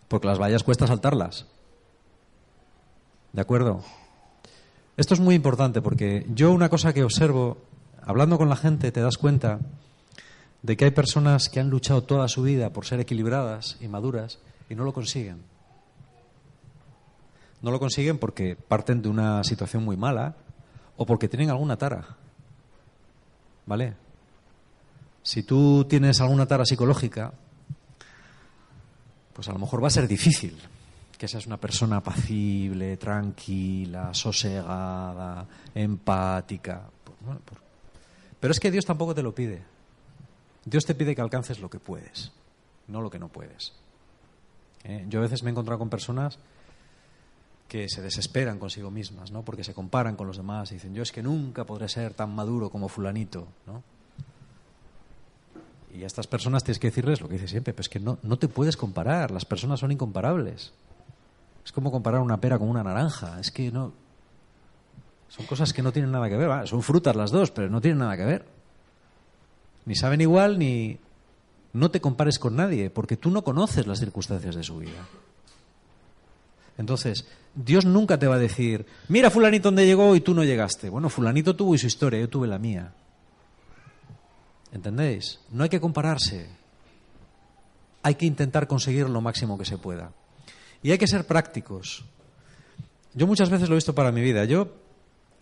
[0.09, 1.47] porque las vallas cuesta saltarlas.
[3.33, 3.83] ¿De acuerdo?
[4.97, 7.59] Esto es muy importante porque yo una cosa que observo,
[8.03, 9.61] hablando con la gente, te das cuenta
[10.63, 14.39] de que hay personas que han luchado toda su vida por ser equilibradas y maduras
[14.69, 15.43] y no lo consiguen.
[17.63, 20.37] No lo consiguen porque parten de una situación muy mala
[20.97, 22.17] o porque tienen alguna tara.
[23.67, 23.95] ¿Vale?
[25.23, 27.33] Si tú tienes alguna tara psicológica,
[29.33, 30.57] pues a lo mejor va a ser difícil
[31.19, 36.83] que seas una persona apacible, tranquila, sosegada, empática.
[37.03, 37.17] Pues
[38.41, 39.63] pero es que Dios tampoco te lo pide.
[40.65, 42.33] Dios te pide que alcances lo que puedes,
[42.87, 43.73] no lo que no puedes.
[44.85, 45.05] ¿Eh?
[45.09, 46.39] Yo a veces me he encontrado con personas
[47.69, 49.45] que se desesperan consigo mismas, ¿no?
[49.45, 52.35] Porque se comparan con los demás y dicen, yo es que nunca podré ser tan
[52.35, 53.83] maduro como fulanito, ¿no?
[55.95, 58.39] Y a estas personas tienes que decirles lo que dice siempre, pero que no, no
[58.39, 60.73] te puedes comparar, las personas son incomparables.
[61.65, 63.93] Es como comparar una pera con una naranja, es que no...
[65.29, 67.99] Son cosas que no tienen nada que ver, son frutas las dos, pero no tienen
[67.99, 68.47] nada que ver.
[69.85, 70.99] Ni saben igual, ni...
[71.75, 75.07] No te compares con nadie, porque tú no conoces las circunstancias de su vida.
[76.79, 80.89] Entonces, Dios nunca te va a decir, mira fulanito dónde llegó y tú no llegaste.
[80.89, 82.93] Bueno, fulanito tuvo su historia, yo tuve la mía.
[84.73, 85.41] ¿Entendéis?
[85.51, 86.49] No hay que compararse.
[88.03, 90.13] Hay que intentar conseguir lo máximo que se pueda.
[90.83, 92.05] Y hay que ser prácticos.
[93.13, 94.45] Yo muchas veces lo he visto para mi vida.
[94.45, 94.69] Yo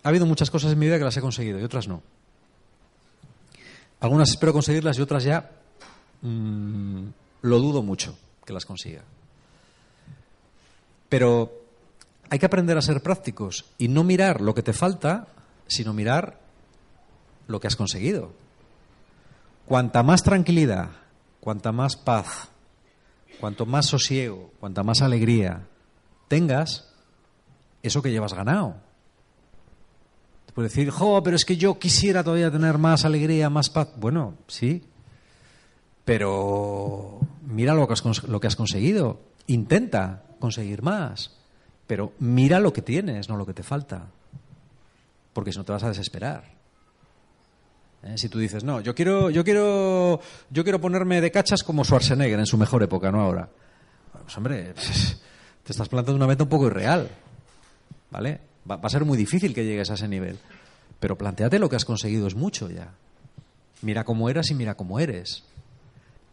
[0.03, 2.03] ha habido muchas cosas en mi vida que las he conseguido y otras no.
[4.01, 5.51] Algunas espero conseguirlas y otras ya
[6.23, 7.07] mm,
[7.43, 9.03] lo dudo mucho que las consiga.
[11.09, 11.53] Pero
[12.31, 15.29] hay que aprender a ser prácticos y no mirar lo que te falta,
[15.67, 16.41] sino mirar
[17.47, 18.33] lo que has conseguido.
[19.67, 20.91] Cuanta más tranquilidad,
[21.41, 22.49] cuanta más paz,
[23.41, 25.67] cuanto más sosiego, cuanta más alegría
[26.29, 26.89] tengas,
[27.83, 28.77] eso que llevas ganado.
[30.47, 33.89] Te puedes decir, jo, pero es que yo quisiera todavía tener más alegría, más paz.
[33.97, 34.85] Bueno, sí,
[36.05, 39.21] pero mira lo que has, lo que has conseguido.
[39.47, 41.33] Intenta conseguir más,
[41.87, 44.07] pero mira lo que tienes, no lo que te falta,
[45.33, 46.45] porque si no te vas a desesperar.
[48.03, 48.19] ¿Eh?
[48.19, 50.21] Si tú dices, no, yo quiero, yo quiero,
[50.51, 53.49] yo quiero ponerme de cachas como Schwarzenegger en su mejor época, no ahora.
[54.23, 54.75] Pues hombre,
[55.65, 57.09] te estás plantando una meta un poco irreal,
[58.11, 58.41] ¿vale?
[58.71, 60.39] Va, va a ser muy difícil que llegues a ese nivel,
[61.01, 62.93] pero planteate lo que has conseguido es mucho ya.
[63.83, 65.45] Mira cómo eras y mira cómo eres.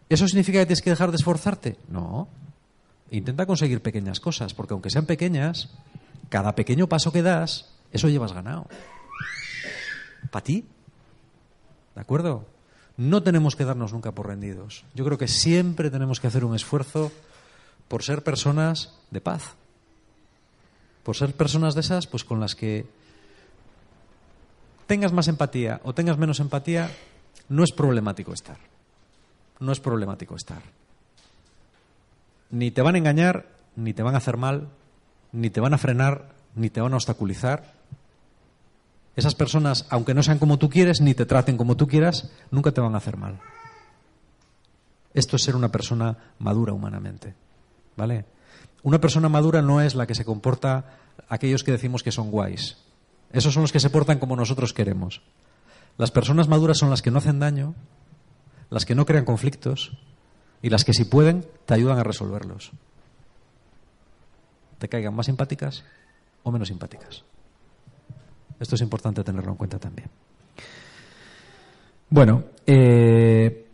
[0.09, 1.77] ¿Eso significa que tienes que dejar de esforzarte?
[1.89, 2.27] No.
[3.13, 5.69] Intenta conseguir pequeñas cosas, porque aunque sean pequeñas,
[6.30, 8.65] cada pequeño paso que das, eso llevas ganado.
[10.32, 10.65] ¿Para ti?
[11.93, 12.47] ¿De acuerdo?
[12.97, 14.84] No tenemos que darnos nunca por rendidos.
[14.95, 17.12] Yo creo que siempre tenemos que hacer un esfuerzo
[17.88, 19.54] por ser personas de paz.
[21.04, 22.88] Por ser personas de esas, pues con las que
[24.88, 26.89] tengas más empatía o tengas menos empatía,
[27.47, 28.58] no es problemático estar.
[29.60, 30.63] No es problemático estar
[32.53, 34.69] ni te van a engañar, ni te van a hacer mal,
[35.31, 37.73] ni te van a frenar, ni te van a obstaculizar.
[39.15, 42.71] Esas personas, aunque no sean como tú quieres, ni te traten como tú quieras, nunca
[42.71, 43.39] te van a hacer mal.
[45.15, 47.33] Esto es ser una persona madura humanamente.
[47.97, 48.25] ¿Vale?
[48.83, 52.77] Una persona madura no es la que se comporta aquellos que decimos que son guays.
[53.31, 55.23] Esos son los que se portan como nosotros queremos.
[55.97, 57.73] Las personas maduras son las que no hacen daño,
[58.69, 59.97] las que no crean conflictos,
[60.63, 62.71] y las que si pueden te ayudan a resolverlos.
[64.80, 65.84] Te caigan más simpáticas
[66.41, 67.23] o menos simpáticas.
[68.60, 70.10] Esto es importante tenerlo en cuenta también.
[72.10, 73.65] Bueno, eh,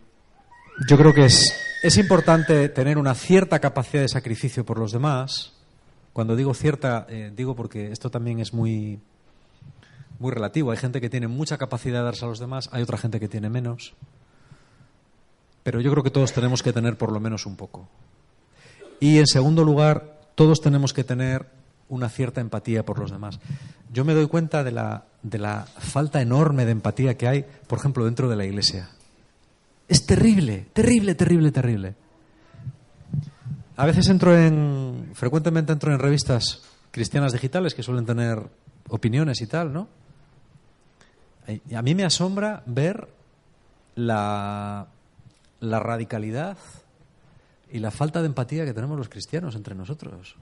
[0.88, 5.54] yo creo que es, es importante tener una cierta capacidad de sacrificio por los demás.
[6.12, 9.00] Cuando digo cierta, eh, digo porque esto también es muy,
[10.18, 10.72] muy relativo.
[10.72, 13.28] Hay gente que tiene mucha capacidad de darse a los demás, hay otra gente que
[13.28, 13.94] tiene menos
[15.64, 17.88] pero yo creo que todos tenemos que tener por lo menos un poco.
[19.00, 21.48] Y en segundo lugar, todos tenemos que tener
[21.88, 23.40] una cierta empatía por los demás.
[23.92, 27.80] Yo me doy cuenta de la, de la falta enorme de empatía que hay, por
[27.80, 28.90] ejemplo, dentro de la iglesia.
[29.88, 31.96] Es terrible, terrible, terrible, terrible.
[33.76, 38.40] A veces entro en, frecuentemente entro en revistas cristianas digitales que suelen tener
[38.90, 39.88] opiniones y tal, ¿no?
[41.48, 43.08] Y a mí me asombra ver
[43.96, 44.88] la
[45.60, 46.58] la radicalidad
[47.72, 50.36] y la falta de empatía que tenemos los cristianos entre nosotros.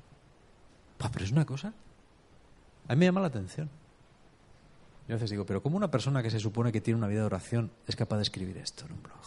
[0.97, 1.73] pero es una cosa.
[2.87, 3.69] A mí me llama la atención.
[5.07, 7.21] Yo a veces digo, pero ¿cómo una persona que se supone que tiene una vida
[7.21, 9.17] de oración es capaz de escribir esto en un blog?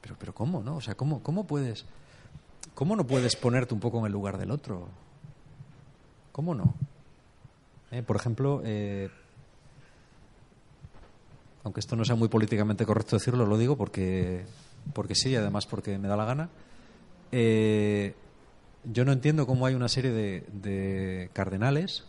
[0.00, 0.76] Pero, pero ¿cómo, no?
[0.76, 1.86] O sea, ¿cómo, cómo puedes...?
[2.74, 4.88] ¿Cómo no puedes ponerte un poco en el lugar del otro?
[6.32, 6.74] ¿Cómo no?
[7.92, 9.10] Eh, por ejemplo, eh,
[11.64, 14.44] aunque esto no sea muy políticamente correcto decirlo, lo digo porque,
[14.92, 16.48] porque sí, además porque me da la gana.
[17.32, 18.14] Eh,
[18.84, 22.04] yo no entiendo cómo hay una serie de, cardenales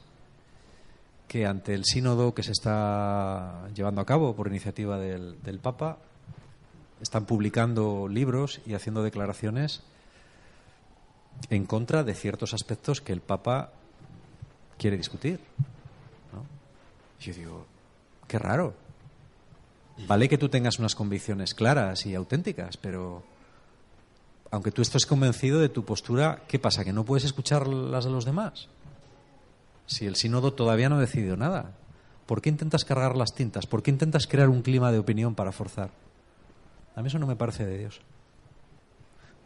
[1.29, 5.97] que ante el sínodo que se está llevando a cabo por iniciativa del, del Papa
[7.01, 9.81] están publicando libros y haciendo declaraciones
[11.49, 13.71] en contra de ciertos aspectos que el Papa
[14.77, 15.39] quiere discutir.
[17.19, 17.65] Yo digo,
[18.27, 18.84] qué raro.
[20.07, 23.23] Vale que tú tengas unas convicciones claras y auténticas, pero
[24.51, 26.83] aunque tú estés convencido de tu postura, ¿qué pasa?
[26.83, 28.67] ¿Que no puedes escuchar las de los demás?
[29.85, 31.71] Si el sínodo todavía no ha decidido nada,
[32.25, 33.67] ¿por qué intentas cargar las tintas?
[33.67, 35.91] ¿Por qué intentas crear un clima de opinión para forzar?
[36.95, 38.01] A mí eso no me parece de Dios.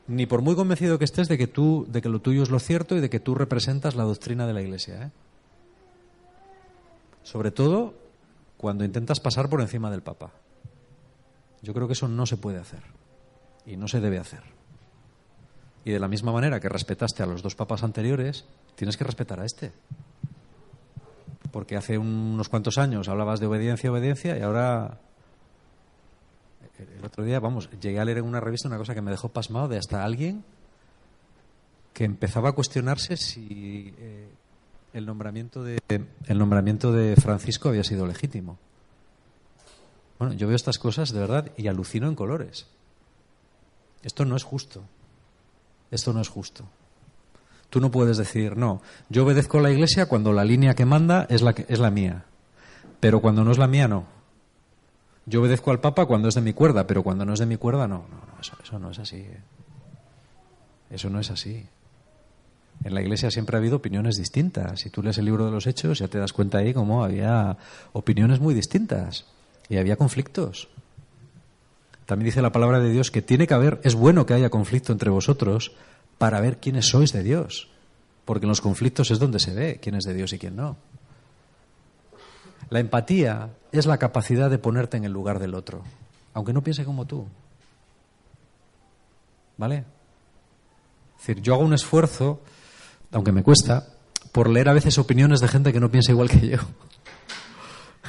[0.08, 2.60] Ni por muy convencido que estés de que tú, de que lo tuyo es lo
[2.60, 5.04] cierto y de que tú representas la doctrina de la Iglesia.
[5.04, 5.12] ¿eh?
[7.24, 7.94] Sobre todo
[8.58, 10.32] cuando intentas pasar por encima del Papa.
[11.62, 12.84] Yo creo que eso no se puede hacer
[13.66, 14.44] y no se debe hacer.
[15.86, 18.46] Y de la misma manera que respetaste a los dos papas anteriores,
[18.76, 19.72] tienes que respetar a este.
[21.52, 25.00] Porque hace unos cuantos años hablabas de obediencia, obediencia, y ahora
[26.80, 29.30] el otro día, vamos, llegué a leer en una revista una cosa que me dejó
[29.30, 30.44] pasmado de hasta alguien
[31.94, 34.30] que empezaba a cuestionarse si eh,
[34.94, 38.58] el nombramiento de el nombramiento de Francisco había sido legítimo.
[40.20, 42.68] Bueno, yo veo estas cosas de verdad y alucino en colores.
[44.04, 44.84] Esto no es justo.
[45.92, 46.66] Esto no es justo.
[47.70, 51.26] Tú no puedes decir, no, yo obedezco a la Iglesia cuando la línea que manda
[51.30, 52.26] es la, que, es la mía,
[53.00, 54.06] pero cuando no es la mía, no.
[55.26, 57.58] Yo obedezco al Papa cuando es de mi cuerda, pero cuando no es de mi
[57.58, 58.06] cuerda, no.
[58.10, 59.26] No, no eso, eso no es así.
[60.90, 61.64] Eso no es así.
[62.84, 64.80] En la Iglesia siempre ha habido opiniones distintas.
[64.80, 67.58] Si tú lees el libro de los Hechos, ya te das cuenta ahí cómo había
[67.94, 69.26] opiniones muy distintas
[69.70, 70.68] y había conflictos.
[72.06, 74.92] También dice la palabra de Dios que tiene que haber, es bueno que haya conflicto
[74.92, 75.74] entre vosotros
[76.18, 77.70] para ver quiénes sois de Dios,
[78.26, 80.76] porque en los conflictos es donde se ve quién es de Dios y quién no.
[82.70, 85.84] La empatía es la capacidad de ponerte en el lugar del otro,
[86.34, 87.28] aunque no piense como tú.
[89.58, 89.86] ¿Vale?
[91.20, 92.42] Es decir, yo hago un esfuerzo
[93.12, 93.88] aunque me cuesta,
[94.32, 96.58] por leer a veces opiniones de gente que no piensa igual que yo.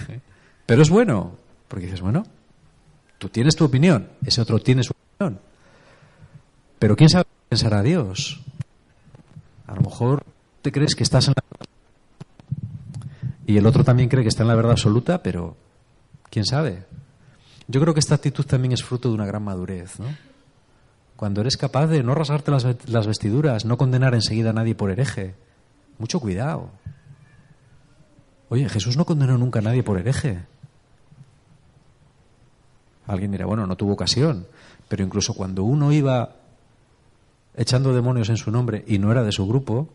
[0.67, 1.37] Pero es bueno,
[1.71, 2.25] porque dices, bueno,
[3.19, 5.41] tú tienes tu opinión, ese otro tiene su opinión.
[6.81, 8.41] Pero ¿quién sabe pensar a Dios?
[9.69, 10.25] A lo mejor
[10.63, 11.67] te crees que estás en la
[13.47, 15.57] y el otro también cree que está en la verdad absoluta, pero
[16.31, 16.85] quién sabe.
[17.69, 20.07] Yo creo que esta actitud también es fruto de una gran madurez, ¿no?
[21.17, 25.35] Cuando eres capaz de no rasgarte las, vestiduras, no condenar enseguida a nadie por hereje.
[25.99, 26.71] Mucho cuidado.
[28.49, 30.43] Oye, Jesús no condenó nunca a nadie por hereje.
[33.11, 34.47] Alguien dirá, bueno, no tuvo ocasión,
[34.87, 36.37] pero incluso cuando uno iba
[37.57, 39.89] echando demonios en su nombre y no era de su grupo,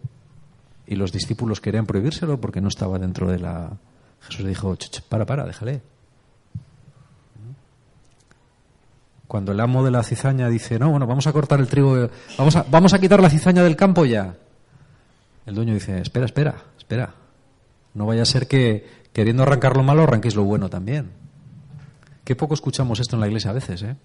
[0.86, 3.72] y los discípulos querían prohibírselo porque no estaba dentro de la...
[4.20, 5.82] Jesús dijo, para, para, déjale.
[9.28, 12.58] Cuando el amo de la cizaña dice, no, bueno, vamos a cortar el trigo, vamos
[12.58, 14.36] a, vamos a quitar la cizaña del campo ya.
[15.46, 17.14] El dueño dice, espera, espera, espera.
[17.94, 21.25] No vaya a ser que queriendo arrancar lo malo arranquéis lo bueno también.
[22.26, 23.96] Qué poco escuchamos esto en la iglesia a veces, ¿eh?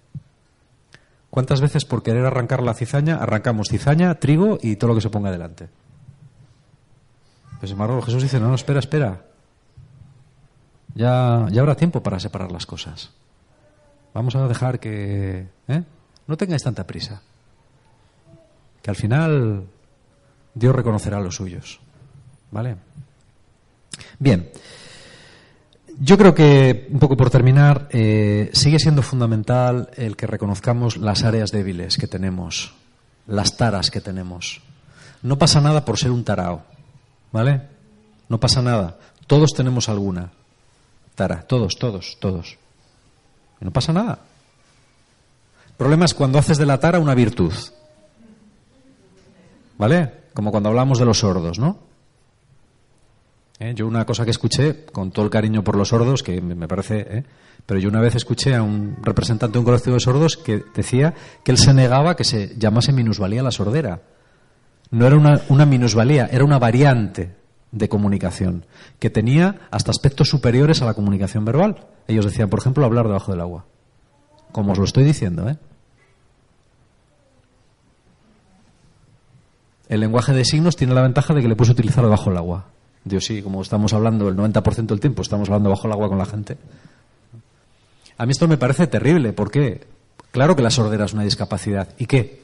[1.31, 5.09] ¿Cuántas veces por querer arrancar la cizaña arrancamos cizaña, trigo y todo lo que se
[5.09, 5.69] ponga delante?
[7.59, 9.21] Pues sin embargo Jesús dice, no, no, espera, espera.
[10.93, 13.11] Ya, ya habrá tiempo para separar las cosas.
[14.13, 15.47] Vamos a dejar que...
[15.67, 15.83] ¿eh?
[16.27, 17.21] No tengáis tanta prisa.
[18.81, 19.65] Que al final
[20.53, 21.79] Dios reconocerá a los suyos.
[22.51, 22.75] ¿Vale?
[24.19, 24.49] Bien.
[25.99, 31.23] Yo creo que, un poco por terminar, eh, sigue siendo fundamental el que reconozcamos las
[31.23, 32.73] áreas débiles que tenemos,
[33.27, 34.61] las taras que tenemos.
[35.21, 36.63] No pasa nada por ser un tarao,
[37.31, 37.61] ¿vale?
[38.29, 38.97] No pasa nada.
[39.27, 40.31] Todos tenemos alguna
[41.15, 42.57] tara, todos, todos, todos
[43.61, 44.19] no pasa nada.
[45.69, 47.53] El problema es cuando haces de la tara una virtud.
[49.77, 50.13] ¿Vale?
[50.33, 51.77] Como cuando hablamos de los sordos, ¿no?
[53.61, 53.75] ¿Eh?
[53.75, 57.05] Yo una cosa que escuché, con todo el cariño por los sordos, que me parece...
[57.17, 57.23] ¿eh?
[57.67, 61.13] Pero yo una vez escuché a un representante de un colectivo de sordos que decía
[61.43, 64.01] que él se negaba que se llamase minusvalía la sordera.
[64.89, 67.35] No era una, una minusvalía, era una variante
[67.71, 68.65] de comunicación,
[68.97, 71.85] que tenía hasta aspectos superiores a la comunicación verbal.
[72.07, 73.65] Ellos decían, por ejemplo, hablar debajo del agua.
[74.51, 75.57] Como os lo estoy diciendo, ¿eh?
[79.87, 82.65] El lenguaje de signos tiene la ventaja de que le puedes utilizar bajo el agua.
[83.03, 86.17] Dios sí, como estamos hablando el 90% del tiempo, estamos hablando bajo el agua con
[86.17, 86.57] la gente.
[88.17, 89.33] A mí esto me parece terrible.
[89.33, 89.87] ¿Por qué?
[90.31, 91.89] Claro que la sordera es una discapacidad.
[91.97, 92.43] ¿Y qué?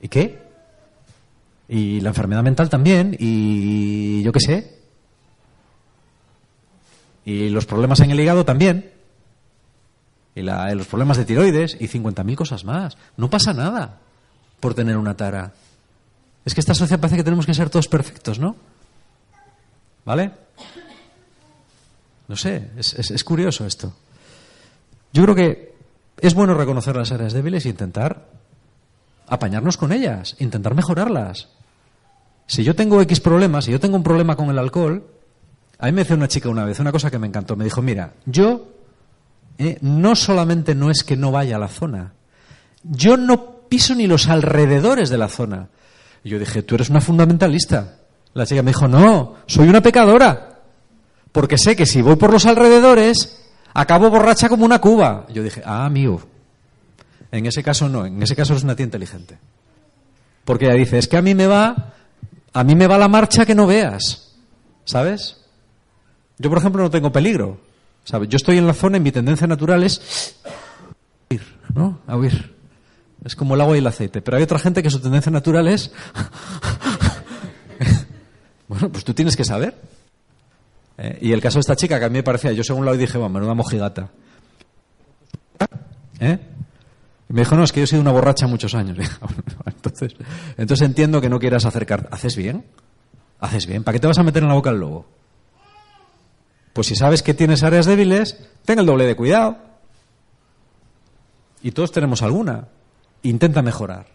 [0.00, 0.42] ¿Y qué?
[1.68, 3.16] Y la enfermedad mental también.
[3.18, 4.78] Y yo qué sé.
[7.24, 8.90] Y los problemas en el hígado también.
[10.34, 11.76] Y los problemas de tiroides.
[11.78, 12.98] Y 50.000 cosas más.
[13.16, 14.00] No pasa nada
[14.58, 15.52] por tener una tara.
[16.44, 18.56] Es que esta sociedad parece que tenemos que ser todos perfectos, ¿no?
[20.04, 20.30] ¿Vale?
[22.28, 23.92] No sé, es, curioso esto.
[25.12, 25.74] Yo creo que
[26.18, 28.28] es bueno reconocer las áreas débiles e intentar
[29.26, 31.48] apañarnos con ellas, intentar mejorarlas.
[32.46, 35.06] Si yo tengo X problemas, si yo tengo un problema con el alcohol,
[35.78, 37.56] a mí me decía una chica una vez una cosa que me encantó.
[37.56, 38.68] Me dijo, mira, yo
[39.58, 42.12] eh, no solamente no es que no vaya a la zona,
[42.82, 45.68] yo no piso ni los alrededores de la zona.
[46.22, 47.98] Y yo dije, tú eres una fundamentalista.
[48.34, 50.58] La chica me dijo, no, soy una pecadora.
[51.32, 55.26] Porque sé que si voy por los alrededores, acabo borracha como una cuba.
[55.32, 56.20] Yo dije, ah, amigo.
[57.30, 59.38] En ese caso no, en ese caso eres una tía inteligente.
[60.44, 61.94] Porque ella dice, es que a mí me va,
[62.52, 64.36] a mí me va la marcha que no veas.
[64.84, 65.38] ¿Sabes?
[66.38, 67.58] Yo, por ejemplo, no tengo peligro.
[68.04, 68.28] ¿Sabes?
[68.28, 70.36] Yo estoy en la zona y mi tendencia natural es
[71.30, 71.42] huir,
[71.74, 72.00] ¿no?
[72.06, 72.54] A huir.
[73.24, 74.20] Es como el agua y el aceite.
[74.20, 75.90] Pero hay otra gente que su tendencia natural es
[78.68, 79.74] bueno, pues tú tienes que saber.
[80.98, 81.18] ¿Eh?
[81.22, 83.18] Y el caso de esta chica, que a mí me parecía, yo según lado dije,
[83.18, 84.10] bueno, menuda mojigata.
[86.20, 86.38] ¿Eh?
[87.28, 88.98] Y me dijo, no, es que yo he sido una borracha muchos años.
[89.66, 90.14] entonces,
[90.56, 92.08] entonces entiendo que no quieras acercar.
[92.10, 92.64] ¿Haces bien?
[93.40, 93.82] ¿Haces bien?
[93.82, 95.06] ¿Para qué te vas a meter en la boca al lobo?
[96.72, 99.58] Pues si sabes que tienes áreas débiles, ten el doble de cuidado.
[101.62, 102.68] Y todos tenemos alguna.
[103.22, 104.06] Intenta mejorar.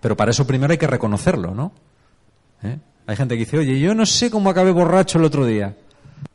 [0.00, 1.72] Pero para eso primero hay que reconocerlo, ¿no?
[2.62, 2.78] ¿Eh?
[3.06, 5.76] Hay gente que dice, oye, yo no sé cómo acabé borracho el otro día.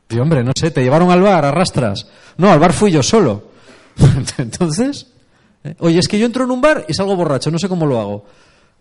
[0.09, 2.07] Y hombre, no sé, te llevaron al bar, arrastras.
[2.37, 3.49] No, al bar fui yo solo.
[4.37, 5.07] Entonces,
[5.63, 5.75] ¿eh?
[5.79, 7.99] oye, es que yo entro en un bar y salgo borracho, no sé cómo lo
[7.99, 8.25] hago.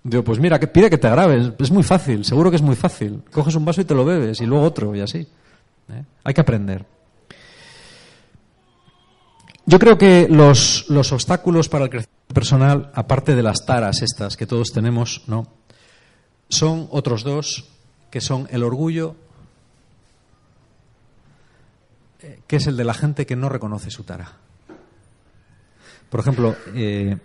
[0.03, 3.23] Digo, pues mira, pide que te grabes, es muy fácil, seguro que es muy fácil.
[3.31, 5.19] Coges un vaso y te lo bebes, y luego otro, y así.
[5.19, 6.05] ¿eh?
[6.25, 6.87] Hay que aprender.
[9.67, 14.37] Yo creo que los, los obstáculos para el crecimiento personal, aparte de las taras estas
[14.37, 15.47] que todos tenemos, ¿no?
[16.49, 17.69] Son otros dos
[18.11, 19.17] que son el orgullo,
[22.21, 24.33] eh, que es el de la gente que no reconoce su tara.
[26.11, 27.17] Por ejemplo, eh,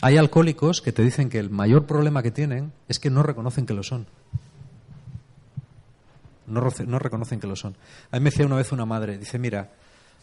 [0.00, 3.66] hay alcohólicos que te dicen que el mayor problema que tienen es que no reconocen
[3.66, 4.06] que lo son.
[6.46, 7.76] No, no reconocen que lo son.
[8.10, 9.70] A mí me decía una vez una madre, dice, mira,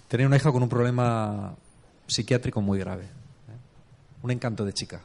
[0.07, 1.55] tenía una hija con un problema
[2.05, 3.07] psiquiátrico muy grave, ¿eh?
[4.23, 5.01] un encanto de chica.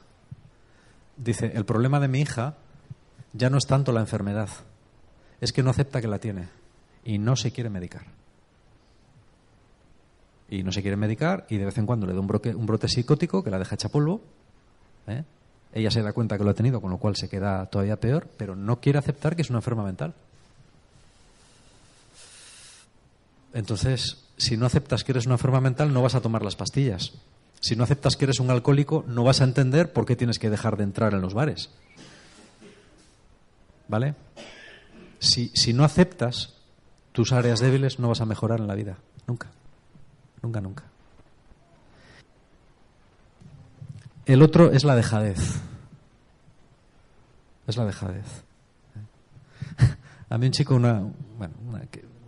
[1.16, 2.57] Dice, el problema de mi hija
[3.32, 4.49] ya no es tanto la enfermedad,
[5.41, 6.49] es que no acepta que la tiene
[7.05, 8.05] y no se quiere medicar.
[10.49, 12.66] Y no se quiere medicar y de vez en cuando le da un brote, un
[12.66, 14.20] brote psicótico que la deja hecha polvo.
[15.07, 15.24] ¿eh?
[15.72, 18.28] Ella se da cuenta que lo ha tenido, con lo cual se queda todavía peor,
[18.37, 20.14] pero no quiere aceptar que es una enferma mental.
[23.53, 27.14] Entonces, si no aceptas que eres una enferma mental, no vas a tomar las pastillas.
[27.61, 30.51] Si no aceptas que eres un alcohólico, no vas a entender por qué tienes que
[30.51, 31.70] dejar de entrar en los bares.
[33.89, 34.14] ¿Vale?
[35.19, 36.55] Si, si no aceptas
[37.12, 38.99] tus áreas débiles, no vas a mejorar en la vida.
[39.27, 39.49] Nunca.
[40.43, 40.85] Nunca, nunca.
[44.27, 45.61] El otro es la dejadez.
[47.67, 48.45] Es la dejadez.
[50.29, 51.01] A mí un chico, una,
[51.39, 51.55] bueno,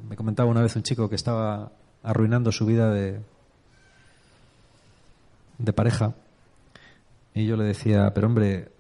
[0.09, 1.73] me comentaba una vez un chico que estaba
[2.03, 3.21] arruinando su vida de,
[5.59, 6.15] de pareja
[7.35, 8.73] y yo le decía, pero hombre,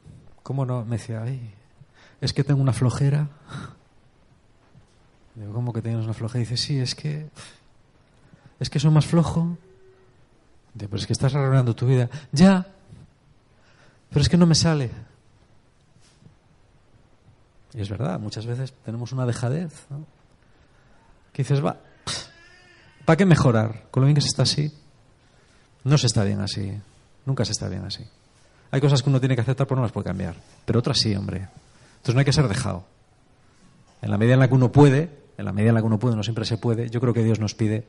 [0.42, 0.84] ¿cómo no?
[0.84, 1.54] Me decía, ay,
[2.20, 3.28] es que tengo una flojera.
[5.38, 6.40] Digo, ¿cómo que tienes una flojera?
[6.40, 7.28] Y dice, sí, es que.
[8.58, 9.56] Es que soy más flojo.
[10.74, 12.10] Digo, pero es que estás arruinando tu vida.
[12.32, 12.66] Ya.
[14.10, 14.90] Pero es que no me sale.
[17.74, 19.86] Y es verdad, muchas veces tenemos una dejadez.
[19.90, 20.04] ¿no?
[21.32, 21.76] Que dices, va,
[23.04, 23.86] ¿para qué mejorar?
[23.92, 24.72] Con lo bien que se está así.
[25.84, 26.76] No se está bien así.
[27.26, 28.04] Nunca se está bien así.
[28.72, 30.34] Hay cosas que uno tiene que aceptar, pero no las puede cambiar.
[30.64, 31.48] Pero otras sí, hombre.
[31.98, 32.84] Entonces no hay que ser dejado.
[34.02, 35.98] En la medida en la que uno puede, en la medida en la que uno
[35.98, 37.86] puede, no siempre se puede, yo creo que Dios nos pide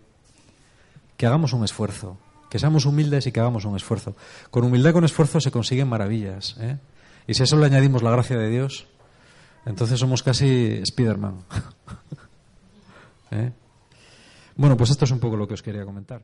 [1.17, 2.17] que hagamos un esfuerzo,
[2.49, 4.15] que seamos humildes y que hagamos un esfuerzo.
[4.51, 6.55] Con humildad y con esfuerzo se consiguen maravillas.
[6.59, 6.77] ¿eh?
[7.27, 8.87] Y si a eso le añadimos la gracia de Dios,
[9.65, 11.43] entonces somos casi Spiderman.
[13.31, 13.51] ¿Eh?
[14.55, 16.23] Bueno, pues esto es un poco lo que os quería comentar.